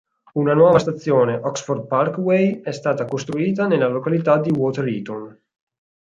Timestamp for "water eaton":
4.49-5.39